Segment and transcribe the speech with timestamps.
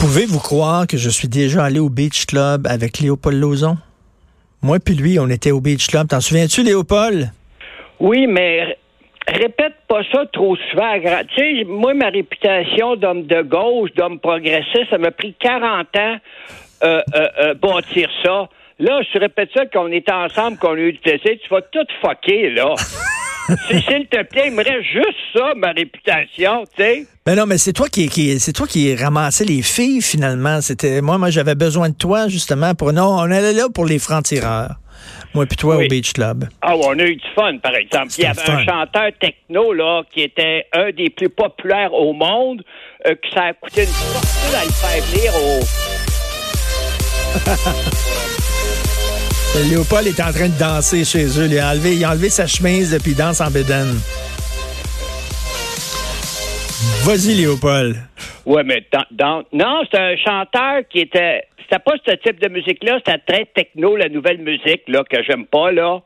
[0.00, 3.76] Pouvez-vous croire que je suis déjà allé au Beach Club avec Léopold Lozon?
[4.62, 6.08] Moi puis lui, on était au Beach Club.
[6.08, 7.30] T'en souviens-tu, Léopold?
[7.98, 8.78] Oui, mais
[9.28, 10.94] répète pas ça trop souvent.
[10.98, 16.16] Tu sais, moi, ma réputation d'homme de gauche, d'homme progressiste, ça m'a pris 40 ans
[16.82, 18.48] euh, euh, euh, bâtir ça.
[18.78, 21.32] Là, je répète ça qu'on était ensemble, qu'on a eu du plaisir.
[21.42, 22.74] Tu vas tout fucker, là.
[23.68, 27.06] S'il te plaît, il me reste juste ça, ma réputation, tu sais.
[27.30, 30.60] Ben non, mais c'est toi qui, qui c'est toi qui ramassais les filles finalement.
[30.60, 34.00] C'était moi, moi j'avais besoin de toi justement pour non, on allait là pour les
[34.00, 34.74] francs tireurs.
[35.32, 36.48] Moi puis toi au Beach Club.
[36.60, 38.08] Ah, on a eu du fun, par exemple.
[38.18, 42.64] Il y avait un chanteur techno là qui était un des plus populaires au monde,
[43.06, 45.60] euh, que ça a coûté une fortune à le faire venir au.
[49.70, 51.46] Léopold est en train de danser chez eux.
[51.48, 53.94] Il a enlevé, il a enlevé sa chemise et puis il danse en bédaine.
[57.04, 57.96] Vas-y, Léopold.
[58.44, 61.42] Ouais, mais dans, non, c'est un chanteur qui était.
[61.62, 65.46] C'était pas ce type de musique-là, c'était très techno, la nouvelle musique, là, que j'aime
[65.46, 66.00] pas, là.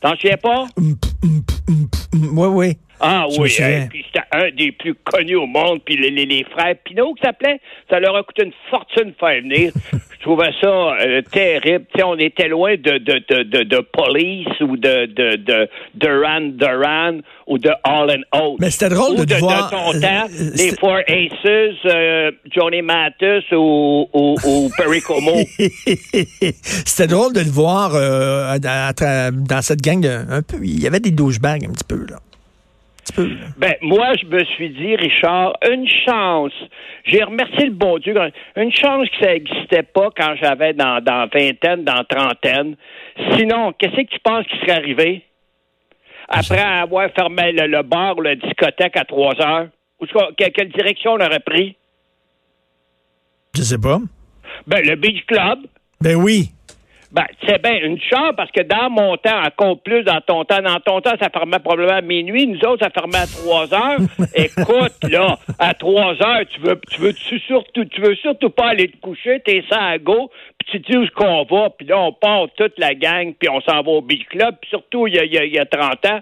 [0.00, 0.66] T'en souviens pas?
[0.76, 2.78] Oui, oui.
[3.00, 6.74] Ah oui, hein, puis c'était un des plus connus au monde, puis les, les, frères
[6.84, 9.72] Pinot qui s'appelaient, ça leur a coûté une fortune de faire venir.
[10.18, 11.86] Je trouvais ça euh, terrible.
[11.94, 17.20] sais, on était loin de, de, de, de, Police ou de, de, de Duran Duran
[17.46, 18.58] ou de All and Oates.
[18.58, 19.70] Mais c'était drôle de, de, voir...
[19.70, 25.36] ton euh, temps, les Four Aces, euh, Johnny Mathis ou, ou, ou Perry Como.
[26.62, 27.92] c'était drôle de le voir
[28.58, 30.56] dans cette gang de, un peu.
[30.62, 32.16] Il y avait des douchebags un petit peu là.
[33.56, 36.52] Ben, moi, je me suis dit, Richard, une chance.
[37.04, 38.14] J'ai remercié le bon Dieu.
[38.56, 42.76] Une chance que ça n'existait pas quand j'avais dans, dans vingtaine, dans trentaine.
[43.36, 45.22] Sinon, qu'est-ce que tu penses qui serait arrivé?
[46.28, 49.68] Après avoir fermé le, bar ou la discothèque à trois heures?
[50.00, 51.76] Ou quelle direction on aurait pris?
[53.56, 53.98] Je sais pas.
[54.66, 55.60] Ben, le Beach Club.
[56.00, 56.50] Ben oui.
[57.10, 60.60] Ben, c'est bien une chance parce que dans mon temps, encore plus dans ton temps,
[60.60, 62.46] dans ton temps, ça fermait probablement à minuit.
[62.46, 63.98] Nous autres, ça fermait à 3 heures.
[64.34, 67.12] Écoute, là, à 3 heures, tu veux, tu veux
[67.46, 70.98] surtout, tu veux surtout pas aller te coucher, t'es sans à go, puis tu dis
[70.98, 74.02] où qu'on va, puis là, on part toute la gang, puis on s'en va au
[74.02, 76.20] Beach Club, puis surtout, il y a, y, y a 30 ans.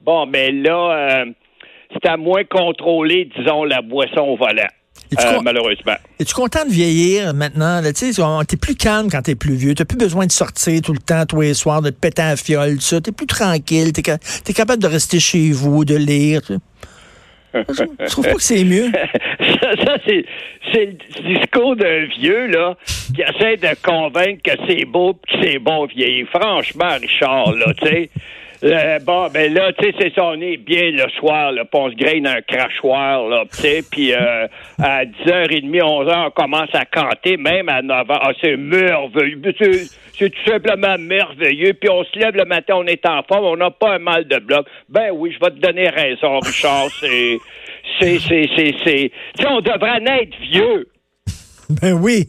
[0.00, 1.24] Bon, mais là, euh,
[1.92, 4.68] c'est à moins contrôler, disons, la boisson au volant.
[5.18, 5.96] Euh, malheureusement.
[6.20, 7.80] Es-tu content de vieillir maintenant?
[7.82, 9.74] Tu es plus calme quand tu es plus vieux.
[9.74, 12.36] Tu plus besoin de sortir tout le temps, tous les soirs, de te péter à
[12.36, 13.92] fiole, Tu es plus tranquille.
[13.92, 16.42] Tu es, capable de rester chez vous, de lire.
[16.46, 16.58] Tu,
[18.06, 18.90] trouves pas que c'est mieux?
[18.92, 20.24] ça, c'est,
[20.74, 22.76] le discours d'un vieux, là,
[23.14, 26.26] qui essaie de convaincre que c'est beau que c'est bon vieillir.
[26.28, 28.10] Franchement, Richard, là, tu sais.
[28.64, 31.76] Euh, bon, ben là, tu sais, c'est ça, on est bien le soir, là, pis
[31.76, 34.48] on se graine un crachoir, là, tu sais, puis euh,
[34.82, 38.18] à 10h30, 11h, on commence à canter, même à 9h.
[38.20, 39.40] Ah, c'est merveilleux.
[40.18, 41.74] C'est tout simplement merveilleux.
[41.74, 44.26] Puis on se lève le matin, on est en forme, on n'a pas un mal
[44.26, 44.66] de bloc.
[44.88, 46.88] Ben oui, je vais te donner raison, Richard.
[47.00, 47.38] C'est,
[48.00, 49.10] c'est, c'est, c'est, c'est...
[49.36, 50.88] Tu sais, on devrait naître vieux.
[51.80, 52.28] Ben oui.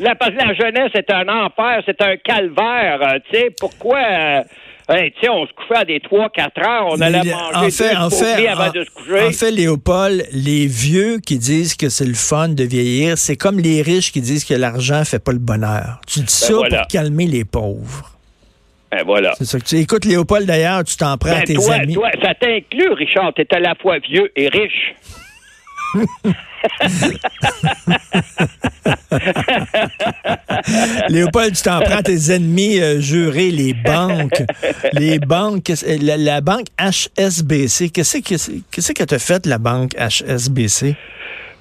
[0.00, 3.00] La, la jeunesse, c'est un enfer, c'est un calvaire.
[3.02, 4.44] Euh, tu sais, pourquoi...
[4.86, 8.46] Hey, on se couchait à des 3-4 heures, on allait manger en fait, en fait,
[8.46, 9.22] avant de se coucher.
[9.22, 13.58] En fait, Léopold, les vieux qui disent que c'est le fun de vieillir, c'est comme
[13.58, 16.00] les riches qui disent que l'argent fait pas le bonheur.
[16.06, 18.10] Tu dis ben ça pour calmer les pauvres.
[18.92, 19.32] Ben voilà.
[19.38, 21.94] C'est ça que tu écoutes Léopold d'ailleurs, tu t'en prends à ben, tes amis.
[21.94, 24.94] Toi, ça t'inclut, Richard, tu es à la fois vieux et riche.
[31.08, 34.42] Léopold, tu t'en prends tes ennemis euh, jurés, les banques.
[34.92, 37.90] Les banques, la, banque HSBC.
[37.90, 40.94] Qu'est-ce que qu'est-ce que t'as fait, la banque HSBC?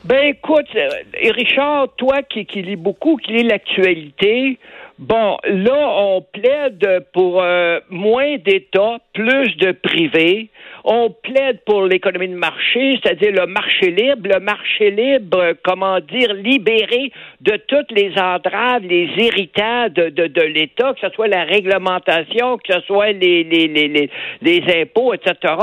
[0.06, 0.90] Ben écoute, euh,
[1.34, 4.60] Richard, toi qui, qui lis beaucoup, qui lis l'actualité,
[5.00, 10.50] bon, là, on plaide pour euh, moins d'État, plus de privé.
[10.86, 16.34] On plaide pour l'économie de marché, c'est-à-dire le marché libre, le marché libre, comment dire,
[16.34, 21.46] libéré de toutes les entraves, les irritants de, de, de l'État, que ce soit la
[21.46, 24.10] réglementation, que ce soit les, les, les,
[24.42, 25.54] les, impôts, etc.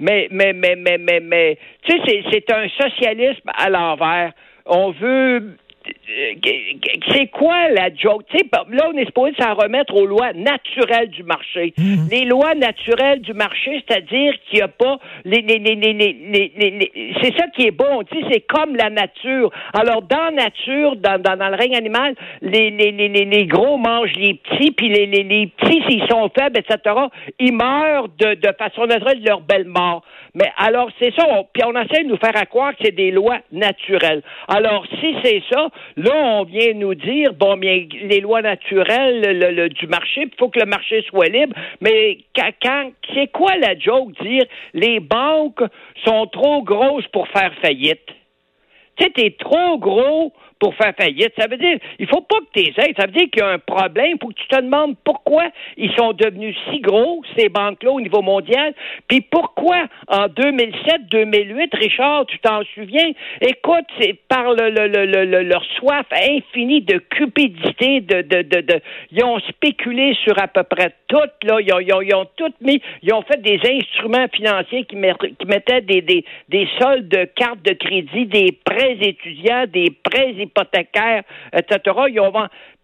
[0.00, 4.32] Mais, mais, mais, mais, mais, mais tu sais, c'est un socialisme à l'envers.
[4.66, 5.56] On veut
[7.12, 8.24] c'est quoi la joke?
[8.70, 11.74] là, on est supposé s'en remettre aux lois naturelles du marché.
[11.78, 12.08] Mhm.
[12.10, 16.92] Les lois naturelles du marché, c'est-à-dire qu'il n'y a pas les, les, les,
[17.22, 18.02] c'est ça qui est bon.
[18.30, 19.50] C'est comme la nature.
[19.72, 23.76] Alors, dans la nature, dans, dans, dans le règne animal, les, les, les, les, gros
[23.76, 26.94] mangent les petits, puis les, les, les petits, s'ils sont faibles, etc.,
[27.38, 30.02] ils meurent de, de façon naturelle de leur belle mort.
[30.34, 31.24] Mais alors, c'est ça.
[31.52, 34.22] puis on essaie de nous faire croire que c'est des lois naturelles.
[34.48, 39.86] Alors, si c'est ça, Là, on vient nous dire, bon, bien, les lois naturelles du
[39.86, 41.54] marché, il faut que le marché soit libre.
[41.80, 45.62] Mais quand, c'est quoi la joke dire les banques
[46.04, 48.08] sont trop grosses pour faire faillite?
[48.96, 51.32] Tu sais, t'es trop gros pour faire faillite.
[51.38, 52.94] Ça veut dire, il faut pas que tu aides.
[52.98, 54.16] Ça veut dire qu'il y a un problème.
[54.20, 55.44] Faut que tu te demandes pourquoi
[55.76, 58.72] ils sont devenus si gros, ces banques-là, au niveau mondial.
[59.08, 63.10] Puis pourquoi, en 2007, 2008, Richard, tu t'en souviens?
[63.40, 68.80] Écoute, c'est par le, le, leur soif infinie de cupidité, de, de, de,
[69.12, 71.60] ils ont spéculé sur à peu près tout, là.
[71.60, 75.80] Ils ont, ils ont, tout mis, ils ont fait des instruments financiers qui, qui mettaient
[75.80, 81.22] des, des, des soldes de cartes de crédit, des prêts étudiants, des prêts hypothécaires,
[81.52, 81.96] etc.
[82.08, 82.32] Ils ont,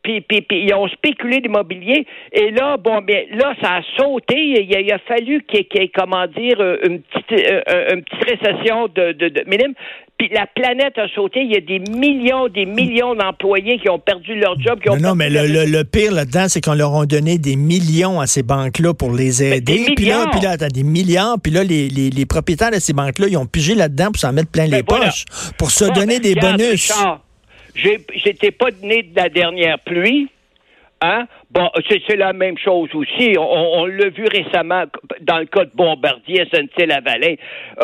[0.03, 2.07] puis, puis, puis, ils ont spéculé l'immobilier.
[2.33, 4.37] Et là, bon, bien, là, ça a sauté.
[4.37, 9.13] Il, a, fallu qu'il y ait, comment dire, une petite, euh, une petite récession de,
[9.13, 9.75] de, de minime.
[10.21, 11.41] Puis la planète a sauté.
[11.45, 14.79] Il y a des millions, des millions d'employés qui ont perdu leur job.
[14.79, 18.21] Qui ont non, mais le, le, pire là-dedans, c'est qu'on leur a donné des millions
[18.21, 19.95] à ces banques-là pour les aider.
[19.97, 21.39] Puis là, puis là, des milliards.
[21.43, 24.35] Puis là, les, les, les, propriétaires de ces banques-là, ils ont pigé là-dedans pour s'en
[24.35, 25.25] mettre plein ben, les poches,
[25.57, 26.93] pour se donner ben, des bonus.
[27.75, 30.29] J'étais pas né de la dernière pluie.
[31.01, 31.25] Hein?
[31.51, 33.35] Bon, c'est la même chose aussi.
[33.37, 34.85] On, l'a vu récemment
[35.23, 37.35] dans le cas de Bombardier, SNC-Lavalin.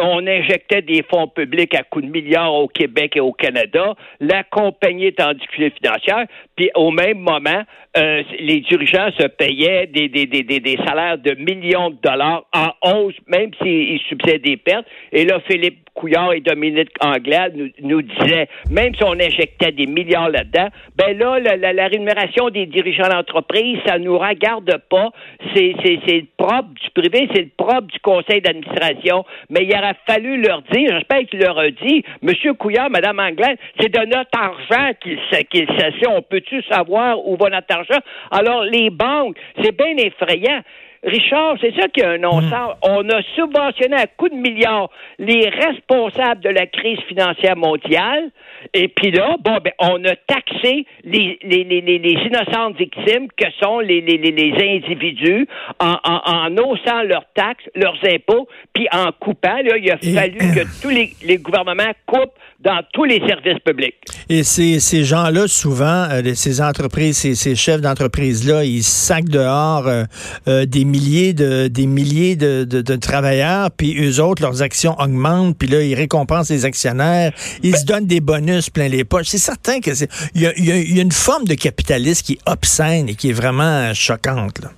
[0.01, 3.95] On injectait des fonds publics à coups de milliards au Québec et au Canada.
[4.21, 6.27] La compagnie est en difficulté financière.
[6.55, 7.65] Puis au même moment,
[7.97, 12.71] euh, les dirigeants se payaient des, des, des, des, salaires de millions de dollars en
[12.83, 14.87] hausse, même s'ils subissaient des pertes.
[15.11, 20.29] Et là, Philippe Couillard et Dominique Anglade nous, disaient, même si on injectait des milliards
[20.29, 25.09] là-dedans, ben là, la, rémunération des dirigeants d'entreprise, ça nous regarde pas.
[25.55, 29.25] C'est, c'est, c'est le propre du privé, c'est le propre du conseil d'administration.
[29.51, 33.57] Mais il aurait fallu leur dire, j'espère qu'il leur a dit, Monsieur Couillard, Madame Anglade,
[33.81, 35.19] c'est de notre argent qu'il,
[35.51, 36.07] qu'il s'assied.
[36.09, 38.01] On peut-tu savoir où va notre argent?
[38.31, 40.63] Alors, les banques, c'est bien effrayant.
[41.07, 42.75] Richard, c'est ça qui est un non-sens.
[42.83, 42.91] Hmm.
[42.91, 48.31] On a subventionné à coups de milliards les responsables de la crise financière mondiale.
[48.75, 53.47] Et puis là, bon, ben, on a taxé les, les, les, les innocentes victimes que
[53.63, 55.47] sont les, les, les individus
[55.79, 59.59] en, en, en haussant leurs taxes, leurs impôts, puis en coupant.
[59.63, 63.95] Là, il a fallu que tous les, les gouvernements coupent dans tous les services publics.
[64.29, 69.87] Et ces, ces gens-là, souvent, euh, ces entreprises, ces, ces chefs d'entreprise-là, ils sacent dehors
[69.87, 70.03] euh,
[70.49, 75.69] euh, des milliers de des milliers de, travailleurs, puis eux autres, leurs actions augmentent, puis
[75.69, 77.33] là, ils récompensent les actionnaires,
[77.63, 79.27] ils se donnent des bonus plein les poches.
[79.27, 83.15] C'est certain que c'est il y a, une forme de capitalisme qui est obscène et
[83.15, 84.61] qui est vraiment choquante.
[84.63, 84.71] Là.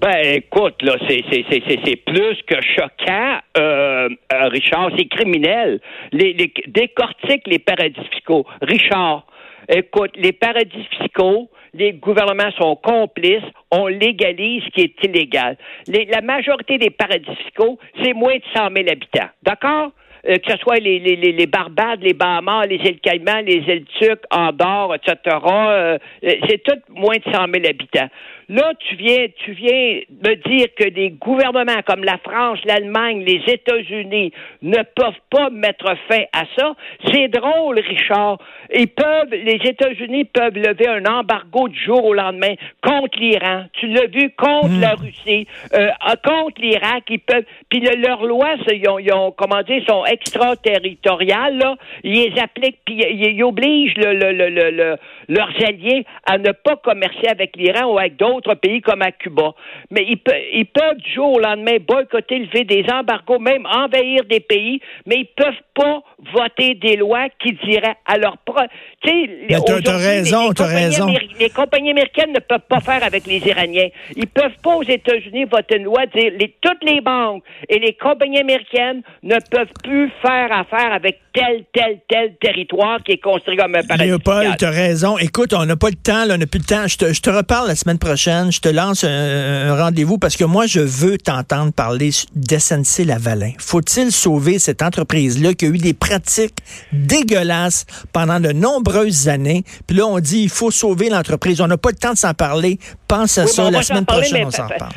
[0.00, 4.90] Ben, écoute, là, c'est, plus que choquant, euh, euh, Richard.
[4.96, 5.80] C'est criminel.
[6.12, 8.46] Décortique les paradis fiscaux.
[8.62, 9.26] Richard,
[9.70, 15.56] écoute, les paradis fiscaux, les gouvernements sont complices, on légalise ce qui est illégal.
[15.86, 19.30] Les, la majorité des paradis fiscaux, c'est moins de 100 000 habitants.
[19.42, 19.92] D'accord?
[20.28, 23.84] Euh, que ce soit les, les, les, Barbades, les Bahamas, les îles Caïmans, les îles
[23.98, 25.36] Tuc, Andorre, etc.
[25.46, 28.10] Euh, c'est tout moins de 100 000 habitants.
[28.50, 33.40] Là, tu viens, tu viens me dire que des gouvernements comme la France, l'Allemagne, les
[33.46, 34.32] États-Unis
[34.62, 36.74] ne peuvent pas mettre fin à ça.
[37.12, 38.38] C'est drôle, Richard.
[38.74, 43.66] Ils peuvent, les États-Unis peuvent lever un embargo du jour au lendemain contre l'Iran.
[43.74, 44.80] Tu l'as vu contre hmm.
[44.80, 45.90] la Russie, euh,
[46.24, 47.04] contre l'Irak.
[47.08, 51.56] Ils peuvent, puis leurs lois, ils ont, ils ont, comment dire, sont extraterritoriales.
[51.56, 51.76] Là.
[52.02, 54.96] Ils les appliquent, puis ils, obligent le, le, le,
[55.28, 59.52] leurs alliés à ne pas commercer avec l'Iran ou avec d'autres pays comme à Cuba.
[59.90, 64.80] Mais ils, peuvent du jour au lendemain boycotter, lever des embargos, même envahir des pays,
[65.06, 68.66] mais ils peuvent pas voter des lois qui diraient à leur propre...
[69.02, 71.06] Tu sais, as raison, as raison.
[71.38, 73.88] Les compagnies américaines ne peuvent pas faire avec les Iraniens.
[74.16, 77.94] Ils peuvent pas aux États-Unis voter une loi dire les, toutes les banques et les
[77.94, 83.56] compagnies américaines ne peuvent plus faire affaire avec tel, tel, tel territoire qui est construit
[83.56, 84.06] comme un paradis.
[84.06, 85.18] Léopold, tu as raison.
[85.18, 86.86] Écoute, on n'a pas le temps, là, on n'a plus le temps.
[86.86, 88.20] Je te, je te reparle la semaine prochaine
[88.50, 93.52] je te lance un, rendez-vous parce que moi, je veux t'entendre parler d'SNC Lavalin.
[93.58, 96.58] Faut-il sauver cette entreprise-là qui a eu des pratiques
[96.92, 99.62] dégueulasses pendant de nombreuses années?
[99.86, 101.60] Puis là, on dit, il faut sauver l'entreprise.
[101.60, 102.78] On n'a pas le temps de s'en parler.
[103.08, 103.70] Pense à ça.
[103.70, 104.92] La semaine prochaine, on s'en parle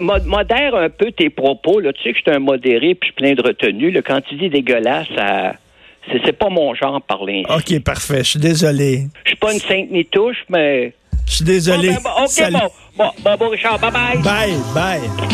[0.00, 1.80] modère un peu tes propos.
[1.80, 1.94] Là.
[1.94, 3.90] Tu sais que je suis un modéré puis plein de retenue.
[4.02, 5.54] Quand tu dis dégueulasse, ça...
[6.24, 7.44] c'est pas mon genre parler.
[7.48, 8.18] OK, parfait.
[8.18, 9.06] Je suis désolé.
[9.24, 10.92] Je suis pas une sainte ni touche, mais
[11.26, 11.90] je suis désolé.
[11.90, 12.70] Bon, ben, OK, bon.
[12.96, 14.18] Bon, bon, bon, Richard, bye bye.
[14.22, 15.28] Bye, bye.